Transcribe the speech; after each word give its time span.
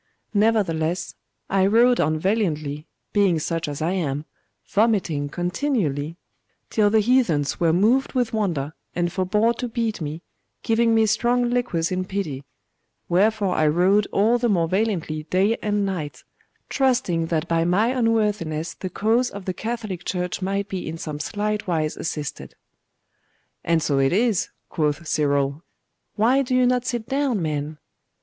Nevertheless, 0.33 1.13
I 1.47 1.67
rowed 1.67 1.99
on 1.99 2.17
valiantly, 2.17 2.87
being 3.13 3.37
such 3.37 3.67
as 3.67 3.83
I 3.83 3.91
am, 3.91 4.25
vomiting 4.65 5.29
continually, 5.29 6.17
till 6.71 6.89
the 6.89 7.01
heathens 7.01 7.59
were 7.59 7.71
moved 7.71 8.13
with 8.13 8.33
wonder, 8.33 8.73
and 8.95 9.11
forbore 9.13 9.53
to 9.57 9.67
beat 9.67 10.01
me, 10.01 10.23
giving 10.63 10.95
me 10.95 11.05
strong 11.05 11.51
liquors 11.51 11.91
in 11.91 12.05
pity; 12.05 12.43
wherefore 13.09 13.53
I 13.53 13.67
rowed 13.67 14.07
all 14.11 14.39
the 14.39 14.49
more 14.49 14.67
valiantly 14.67 15.25
day 15.29 15.55
and 15.61 15.85
night, 15.85 16.23
trusting 16.67 17.27
that 17.27 17.47
by 17.47 17.63
my 17.63 17.89
unworthiness 17.89 18.73
the 18.73 18.89
cause 18.89 19.29
of 19.29 19.45
the 19.45 19.53
Catholic 19.53 20.03
Church 20.03 20.41
might 20.41 20.67
be 20.67 20.87
in 20.89 20.97
some 20.97 21.19
slight 21.19 21.67
wise 21.67 21.95
assisted.' 21.95 22.55
'And 23.63 23.83
so 23.83 23.99
it 23.99 24.13
is,' 24.13 24.49
quoth 24.67 25.07
Cyril. 25.07 25.61
'Why 26.15 26.41
do 26.41 26.55
you 26.55 26.65
not 26.65 26.87
sit 26.87 27.05
down, 27.07 27.39
man? 27.43 27.77